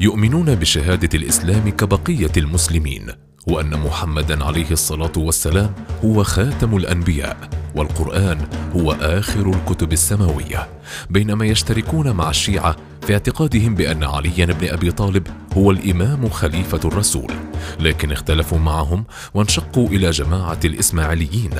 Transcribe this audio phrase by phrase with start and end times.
[0.00, 3.06] يؤمنون بشهادة الإسلام كبقية المسلمين
[3.46, 5.72] وأن محمدا عليه الصلاة والسلام
[6.04, 7.36] هو خاتم الأنبياء
[7.74, 8.38] والقرآن
[8.76, 10.68] هو آخر الكتب السماوية.
[11.10, 17.32] بينما يشتركون مع الشيعة في اعتقادهم بأن علي بن أبي طالب هو الإمام خليفة الرسول.
[17.80, 19.04] لكن اختلفوا معهم
[19.34, 21.50] وانشقوا إلى جماعة الإسماعيليين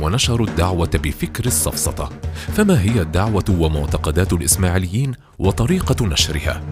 [0.00, 2.10] ونشروا الدعوة بفكر السفسطه
[2.56, 6.62] فما هي الدعوة ومعتقدات الإسماعيليين وطريقة نشرها؟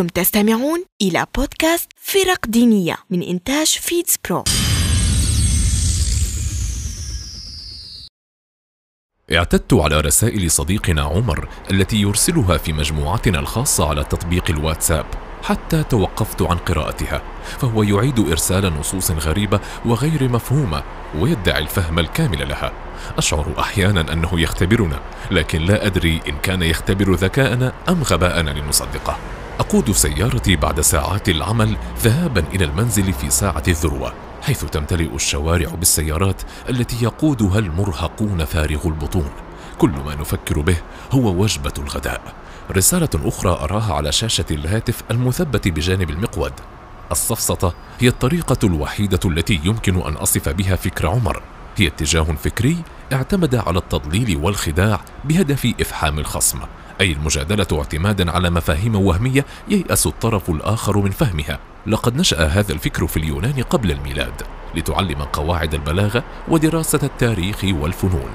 [0.00, 4.44] أنتم تستمعون إلى بودكاست فرق دينية من إنتاج فيدز برو
[9.32, 15.06] اعتدت على رسائل صديقنا عمر التي يرسلها في مجموعتنا الخاصة على تطبيق الواتساب
[15.42, 17.22] حتى توقفت عن قراءتها
[17.58, 20.82] فهو يعيد إرسال نصوص غريبة وغير مفهومة
[21.18, 22.72] ويدعي الفهم الكامل لها.
[23.18, 29.16] أشعر أحيانا أنه يختبرنا لكن لا أدري إن كان يختبر ذكاءنا أم غباءنا لنصدقه.
[29.60, 36.42] أقود سيارتي بعد ساعات العمل ذهابا إلى المنزل في ساعة الذروة حيث تمتلئ الشوارع بالسيارات
[36.68, 39.30] التي يقودها المرهقون فارغ البطون.
[39.78, 40.76] كل ما نفكر به
[41.12, 42.20] هو وجبة الغداء.
[42.70, 46.52] رسالة أخرى أراها على شاشة الهاتف المثبت بجانب المقود.
[47.12, 51.42] السفسطه هي الطريقة الوحيدة التي يمكن أن أصف بها فكر عمر.
[51.76, 52.76] هي اتجاه فكري
[53.12, 56.58] اعتمد على التضليل والخداع بهدف إفحام الخصم.
[57.00, 61.58] أي المجادلة اعتمادا على مفاهيم وهمية ييأس الطرف الآخر من فهمها.
[61.86, 64.42] لقد نشأ هذا الفكر في اليونان قبل الميلاد
[64.74, 68.30] لتعلم قواعد البلاغة ودراسة التاريخ والفنون.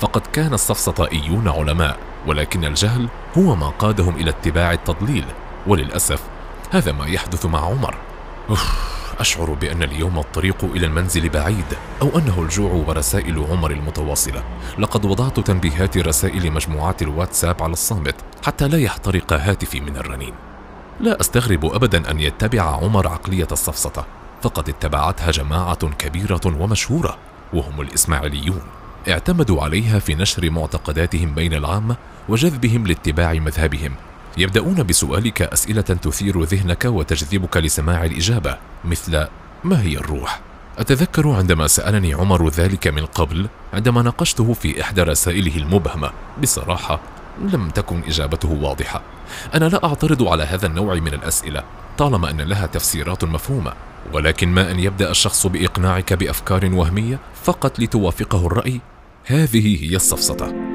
[0.00, 5.24] فقد كان السفسطائيون علماء ولكن الجهل هو ما قادهم إلى اتباع التضليل.
[5.66, 6.22] وللأسف
[6.70, 7.94] هذا ما يحدث مع عمر.
[9.20, 11.64] أشعر بأن اليوم الطريق إلى المنزل بعيد
[12.02, 14.42] أو أنه الجوع ورسائل عمر المتواصلة.
[14.78, 18.14] لقد وضعت تنبيهات رسائل مجموعات الواتساب على الصامت
[18.44, 20.34] حتى لا يحترق هاتفي من الرنين.
[21.00, 24.06] لا أستغرب أبدا أن يتبع عمر عقلية السفسطة
[24.42, 27.18] فقد اتبعتها جماعة كبيرة ومشهورة
[27.52, 28.62] وهم الإسماعيليون.
[29.08, 31.96] اعتمدوا عليها في نشر معتقداتهم بين العامة
[32.28, 33.94] وجذبهم لاتباع مذهبهم.
[34.40, 39.26] يبدأون بسؤالك أسئلة تثير ذهنك وتجذبك لسماع الإجابة مثل
[39.64, 40.40] ما هي الروح؟
[40.78, 46.10] أتذكر عندما سألني عمر ذلك من قبل عندما ناقشته في إحدى رسائله المبهمة.
[46.42, 47.00] بصراحة
[47.52, 49.02] لم تكن إجابته واضحة.
[49.54, 51.62] أنا لا أعترض على هذا النوع من الأسئلة
[51.98, 53.72] طالما أن لها تفسيرات مفهومة.
[54.12, 58.80] ولكن ما أن يبدأ الشخص بإقناعك بأفكار وهمية فقط لتوافقه الرأي
[59.24, 60.67] هذه هي السفسطة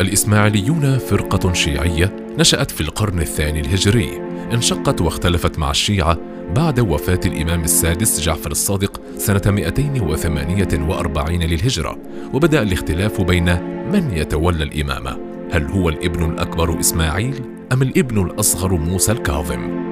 [0.00, 4.20] الإسماعيليون فرقة شيعية نشأت في القرن الثاني الهجري
[4.52, 6.18] انشقت واختلفت مع الشيعة
[6.56, 11.98] بعد وفاة الإمام السادس جعفر الصادق سنة 248 للهجرة
[12.32, 13.44] وبدأ الاختلاف بين
[13.92, 15.18] من يتولى الإمامة
[15.52, 17.40] هل هو الابن الأكبر إسماعيل
[17.72, 19.84] أم الابن الأصغر موسى الكاظم؟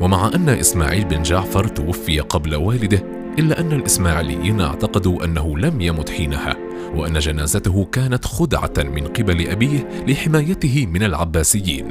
[0.00, 6.10] ومع أن إسماعيل بن جعفر توفي قبل والده إلا أن الإسماعيليين اعتقدوا أنه لم يمت
[6.10, 6.56] حينها
[6.94, 11.88] وأن جنازته كانت خدعة من قبل أبيه لحمايته من العباسيين.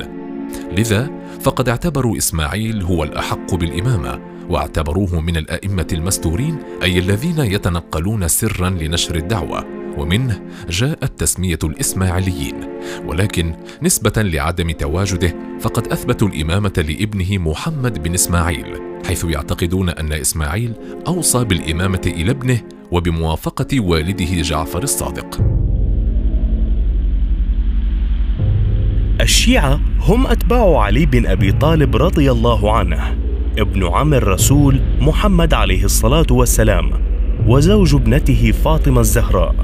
[0.72, 1.10] لذا
[1.42, 4.20] فقد اعتبروا إسماعيل هو الأحق بالإمامة
[4.50, 9.66] واعتبروه من الأئمة المستورين أي الذين يتنقلون سرا لنشر الدعوة.
[9.98, 12.56] ومنه جاءت تسمية الإسماعيليين.
[13.06, 18.87] ولكن نسبة لعدم تواجده فقد أثبتوا الإمامة لابنه محمد بن إسماعيل.
[19.06, 20.74] حيث يعتقدون أن إسماعيل
[21.08, 25.42] أوصى بالإمامة إلى ابنه وبموافقة والده جعفر الصادق.
[29.22, 33.18] الشيعة هم أتباع علي بن أبي طالب رضي الله عنه
[33.58, 36.92] ابن عم الرسول محمد عليه الصلاة والسلام
[37.48, 39.56] وزوج ابنته فاطمة الزهراء.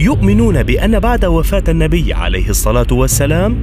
[0.00, 3.56] يؤمنون بأن بعد وفاة النبي عليه الصلاة والسلام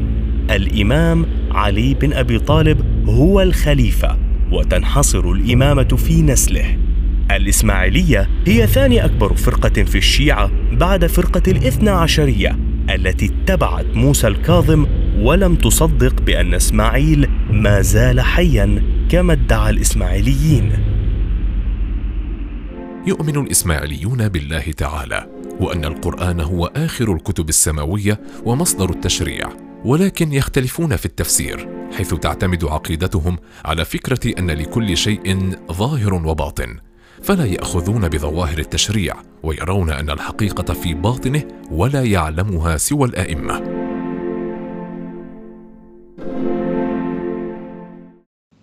[0.51, 4.26] الإمام علي بن أبي طالب هو الخليفة.
[4.52, 6.78] وتنحصر الإمامة في نسله.
[7.32, 12.60] الإسماعيلية هي ثاني أكبر فرقة في الشيعة بعد فرقة الاثنى عشرية
[12.90, 14.86] التي اتبعت موسى الكاظم
[15.20, 20.72] ولم تصدق بأن إسماعيل ما زال حيا كما ادعى الإسماعيليين.
[23.08, 25.28] يؤمن الإسماعيليون بالله تعالى
[25.60, 29.67] وأن القرآن هو آخر الكتب السماوية ومصدر التشريع.
[29.85, 36.77] ولكن يختلفون في التفسير حيث تعتمد عقيدتهم على فكرة أن لكل شيء ظاهر وباطن
[37.24, 43.76] فلا يأخذون بظواهر التشريع ويرون أن الحقيقة في باطنه ولا يعلمها سوى الأئمة.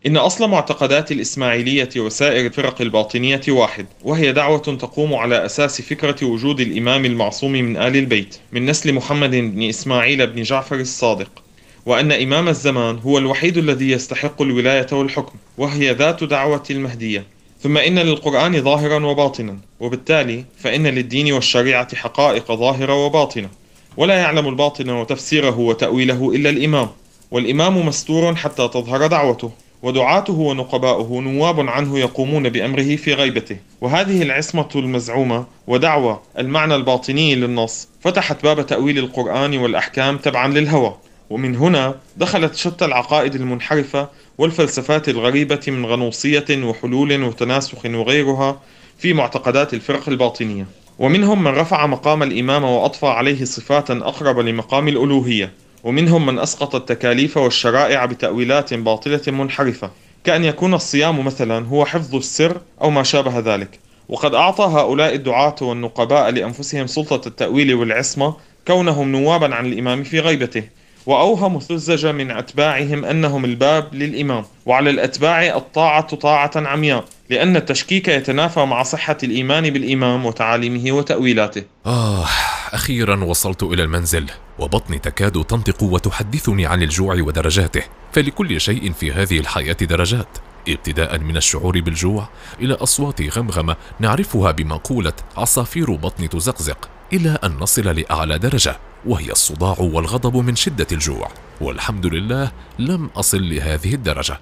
[0.07, 6.61] إن أصل معتقدات الإسماعيلية وسائر الفرق الباطنية واحد وهي دعوة تقوم على أساس فكرة وجود
[6.61, 11.43] الإمام المعصوم من آل البيت من نسل محمد بن إسماعيل بن جعفر الصادق.
[11.87, 17.25] وأن إمام الزمان هو الوحيد الذي يستحق الولاية والحكم وهي ذات دعوة المهدية.
[17.61, 23.49] ثم إن للقرآن ظاهرا وباطنا وبالتالي فإن للدين والشريعة حقائق ظاهرة وباطنة.
[23.97, 26.89] ولا يعلم الباطن وتفسيره وتأويله إلا الإمام
[27.31, 29.64] والإمام مستور حتى تظهر دعوته.
[29.85, 33.57] ودعاته ونقباؤه نواب عنه يقومون بأمره في غيبته.
[33.81, 40.95] وهذه العصمة المزعومة ودعوة المعنى الباطني للنص فتحت باب تأويل القرآن والأحكام تبعا للهوى.
[41.31, 44.09] ومن هنا دخلت شتى العقائد المنحرفة
[44.39, 48.61] والفلسفات الغريبة من غنوصية وحلول وتناسخ وغيرها
[48.99, 50.67] في معتقدات الفرق الباطنية.
[50.99, 55.64] ومنهم من رفع مقام الإمام وأضفى عليه صفات أقرب لمقام الألوهية.
[55.85, 59.91] ومنهم من أسقط التكاليف والشرائع بتأويلات باطلة منحرفة.
[60.25, 63.79] كأن يكون الصيام مثلا هو حفظ السر أو ما شابه ذلك.
[64.09, 68.35] وقد أعطى هؤلاء الدعاة والنقباء لأنفسهم سلطة التأويل والعصمة
[68.67, 70.63] كونهم نوابا عن الإمام في غيبته.
[71.07, 74.45] وأوهموا السذج من أتباعهم أنهم الباب للإمام.
[74.67, 81.63] وعلى الأتباع الطاعة طاعة عمياء لأن التشكيك يتنافى مع صحة الإيمان بالإمام وتعاليمه وتأويلاته.
[81.87, 82.27] آه.
[82.75, 87.83] أخيرا وصلت إلى المنزل وبطني تكاد تنطق وتحدثني عن الجوع ودرجاته.
[88.13, 90.39] فلكل شيء في هذه الحياة درجات.
[90.69, 92.29] ابتداء من الشعور بالجوع
[92.61, 98.77] إلى أصوات غمغمة نعرفها بمقولة عصافير بطن تزقزق إلى أن نصل لأعلى درجة
[99.07, 101.29] وهي الصداع والغضب من شدة الجوع.
[101.61, 104.41] والحمد لله لم أصل لهذه الدرجة.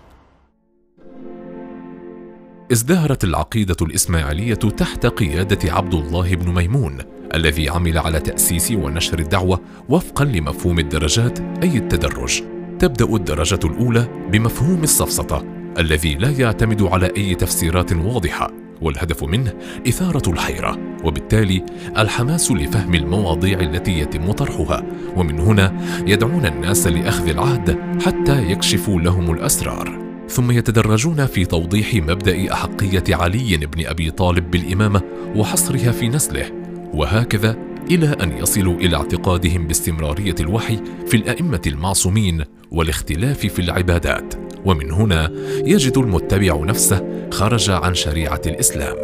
[2.73, 6.99] ازدهرت العقيدة الإسماعيلية تحت قيادة عبد الله بن ميمون.
[7.35, 12.43] الذي عمل على تأسيس ونشر الدعوة وفقا لمفهوم الدرجات أي التدرج.
[12.79, 15.45] تبدأ الدرجة الأولى بمفهوم السفسطة
[15.79, 18.51] الذي لا يعتمد على أي تفسيرات واضحة
[18.83, 19.53] والهدف منه
[19.89, 20.79] إثارة الحيرة.
[21.05, 21.65] وبالتالي
[21.99, 24.83] الحماس لفهم المواضيع التي يتم طرحها.
[25.17, 30.03] ومن هنا يدعون الناس لأخذ العهد حتى يكشفوا لهم الأسرار.
[30.29, 35.03] ثم يتدرجون في توضيح مبدأ أحقية علي بن أبي طالب بالإمامة
[35.37, 36.62] وحصرها في نسله.
[36.95, 37.57] وهكذا
[37.91, 44.35] إلى أن يصلوا إلى اعتقادهم باستمرارية الوحي في الأئمة المعصومين والاختلاف في العبادات.
[44.65, 45.33] ومن هنا
[45.67, 48.97] يجد المتبع نفسه خرج عن شريعة الإسلام.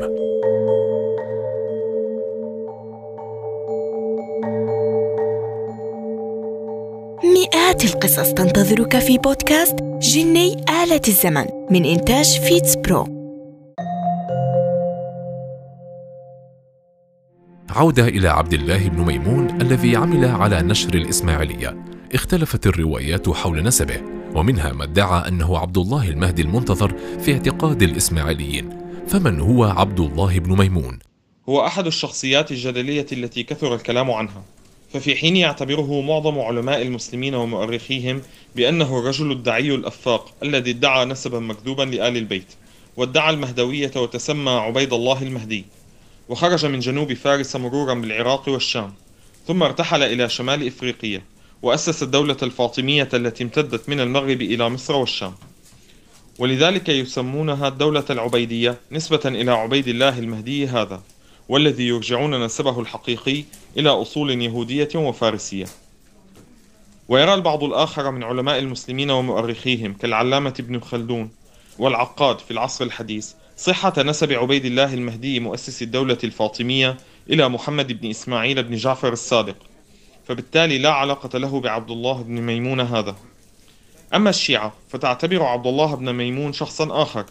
[7.25, 10.53] مئات القصص تنتظرك في بودكاست جني
[10.85, 13.18] آلة الزمن من إنتاج فيتس برو.
[17.79, 21.85] عودة إلى عبد الله بن ميمون الذي عمل على نشر الإسماعيلية.
[22.15, 24.01] اختلفت الروايات حول نسبه
[24.35, 28.71] ومنها ما ادعى أنه عبد الله المهدي المنتظر في اعتقاد الإسماعيليين.
[29.09, 30.99] فمن هو عبد الله بن ميمون؟
[31.49, 34.43] هو أحد الشخصيات الجدلية التي كثر الكلام عنها.
[34.93, 38.23] ففي حين يعتبره معظم علماء المسلمين ومؤرخيهم
[38.57, 42.55] بأنه الرجل الدعي الأفاق الذي ادعى نسبا مكذوبا لآل البيت
[42.97, 45.65] وادعى المهدوية وتسمى عبيد الله المهدي.
[46.29, 48.95] وخرج من جنوب فارس مرورا بالعراق والشام
[49.47, 51.23] ثم ارتحل إلى شمال إفريقيا
[51.63, 55.35] وأسس الدولة الفاطمية التي امتدت من المغرب إلى مصر والشام.
[56.39, 61.03] ولذلك يسمونها الدولة العبيدية نسبة إلى عبيد الله المهدي هذا
[61.49, 63.45] والذي يرجعون نسبه الحقيقي
[63.77, 65.67] إلى أصول يهودية وفارسية.
[67.09, 71.31] ويرى البعض الآخر من علماء المسلمين ومؤرخيهم كالعلامة ابن خلدون
[71.79, 76.97] والعقاد في العصر الحديث صحة نسب عبيد الله المهدي مؤسس الدولة الفاطمية
[77.31, 79.57] إلى محمد بن إسماعيل بن جعفر الصادق
[80.29, 83.17] فبالتالي لا علاقة له بعبد الله بن ميمون هذا.
[84.15, 87.25] أما الشيعة فتعتبر عبد الله بن ميمون شخصا آخر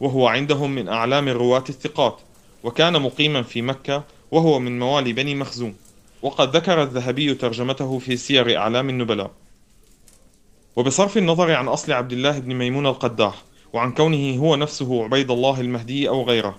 [0.00, 2.20] وهو عندهم من أعلام الرواة الثقات
[2.64, 5.74] وكان مقيما في مكة وهو من موالي بني مخزوم
[6.22, 9.30] وقد ذكر الذهبي ترجمته في سير أعلام النبلاء.
[10.76, 13.42] وبصرف النظر عن أصل عبد الله بن ميمون القداح
[13.76, 16.58] وعن كونه هو نفسه عبيد الله المهدي أو غيره.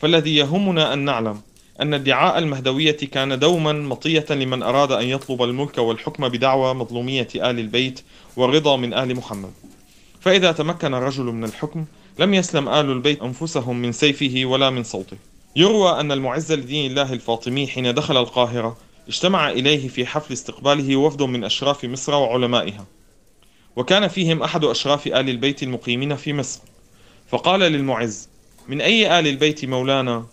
[0.00, 1.40] فالذي يهمنا أن نعلم
[1.80, 7.58] أن ادعاء المهدوية كان دوما مطية لمن أراد أن يطلب الملك والحكم بدعوى مظلومية آل
[7.58, 8.00] البيت
[8.36, 9.50] والرضا من آل محمد.
[10.20, 11.84] فإذا تمكن الرجل من الحكم
[12.18, 15.16] لم يسلم آل البيت أنفسهم من سيفه ولا من صوته.
[15.56, 18.76] يروى أن المعز لدين الله الفاطمي حين دخل القاهرة
[19.08, 22.84] اجتمع إليه في حفل استقباله وفد من أشراف مصر وعلمائها.
[23.80, 26.60] وكان فيهم أحد أشراف آل البيت المقيمين في مصر.
[27.28, 28.28] فقال للمعز
[28.68, 30.26] من أي آل البيت مولانا؟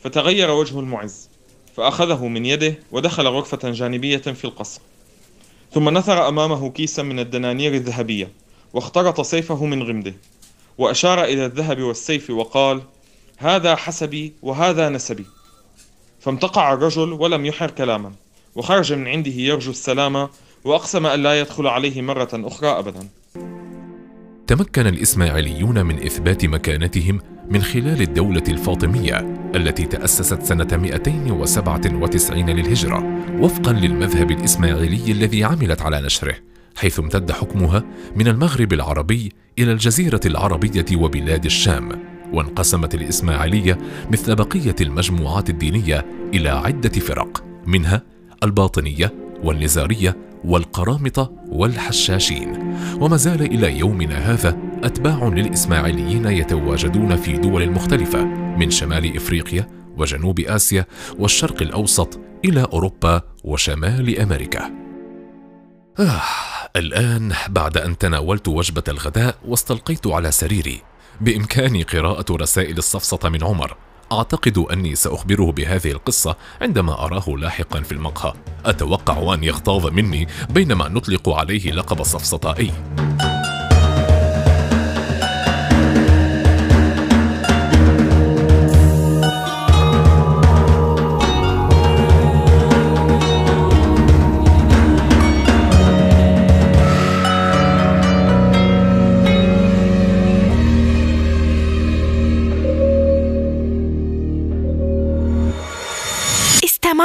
[0.00, 1.28] فتغير وجه المعز
[1.76, 4.80] فأخذه من يده ودخل غرفة جانبية في القصر.
[5.72, 8.30] ثم نثر أمامه كيسا من الدنانير الذهبية
[8.72, 10.14] واخترط سيفه من غمده
[10.78, 12.82] وأشار إلى الذهب والسيف وقال
[13.36, 15.26] هذا حسبي وهذا نسبي.
[16.20, 18.12] فامتقع الرجل ولم يحر كلاما
[18.54, 20.28] وخرج من عنده يرجو السلام
[20.64, 23.08] وأقسم أن لا يدخل عليه مرة أخرى أبدا.
[24.46, 29.18] تمكن الإسماعيليون من إثبات مكانتهم من خلال الدولة الفاطمية
[29.54, 33.04] التي تأسست سنة 297 للهجرة
[33.40, 36.34] وفقا للمذهب الإسماعيلي الذي عملت على نشره
[36.76, 37.84] حيث امتد حكمها
[38.16, 43.78] من المغرب العربي إلى الجزيرة العربية وبلاد الشام وانقسمت الإسماعيلية
[44.10, 48.02] مثل بقية المجموعات الدينية إلى عدة فرق منها
[48.42, 52.76] الباطنية والنزارية والقرامطة والحشاشين.
[53.00, 58.24] وما زال إلى يومنا هذا أتباع للإسماعيليين يتواجدون في دول مختلفة
[58.58, 59.66] من شمال إفريقيا
[59.96, 60.84] وجنوب آسيا
[61.18, 64.70] والشرق الأوسط إلى أوروبا وشمال أمريكا.
[66.00, 66.22] آه
[66.76, 70.82] الآن بعد أن تناولت وجبة الغداء واستلقيت على سريري
[71.20, 73.76] بإمكاني قراءة رسائل الصفصة من عمر
[74.12, 78.32] أعتقد أني سأخبره بهذه القصة عندما أراه لاحقا في المقهى.
[78.64, 82.72] أتوقع أن يغتاظ مني بينما نطلق عليه لقب الصفصطائي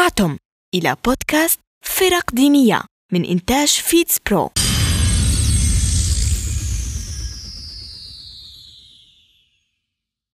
[0.03, 0.37] استمعتم
[0.75, 2.81] إلى بودكاست فرق دينية
[3.13, 4.49] من إنتاج فيتس برو